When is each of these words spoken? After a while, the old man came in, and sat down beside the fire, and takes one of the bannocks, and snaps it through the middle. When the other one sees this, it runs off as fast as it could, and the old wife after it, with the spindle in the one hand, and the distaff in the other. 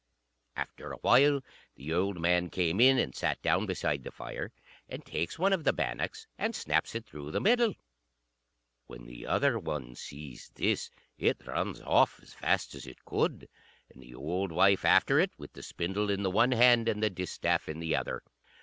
After 0.55 0.91
a 0.91 0.95
while, 0.97 1.43
the 1.75 1.93
old 1.93 2.19
man 2.19 2.49
came 2.49 2.79
in, 2.81 2.97
and 2.97 3.13
sat 3.13 3.39
down 3.43 3.67
beside 3.67 4.01
the 4.03 4.09
fire, 4.09 4.51
and 4.89 5.05
takes 5.05 5.37
one 5.37 5.53
of 5.53 5.63
the 5.63 5.73
bannocks, 5.73 6.25
and 6.39 6.55
snaps 6.55 6.95
it 6.95 7.05
through 7.05 7.29
the 7.29 7.39
middle. 7.39 7.75
When 8.87 9.05
the 9.05 9.27
other 9.27 9.59
one 9.59 9.93
sees 9.93 10.49
this, 10.55 10.89
it 11.19 11.45
runs 11.45 11.81
off 11.81 12.19
as 12.19 12.33
fast 12.33 12.73
as 12.73 12.87
it 12.87 13.05
could, 13.05 13.47
and 13.93 14.01
the 14.01 14.15
old 14.15 14.51
wife 14.51 14.85
after 14.85 15.19
it, 15.19 15.33
with 15.37 15.53
the 15.53 15.61
spindle 15.61 16.09
in 16.09 16.23
the 16.23 16.31
one 16.31 16.53
hand, 16.53 16.89
and 16.89 17.03
the 17.03 17.11
distaff 17.11 17.69
in 17.69 17.79
the 17.79 17.95
other. 17.95 18.23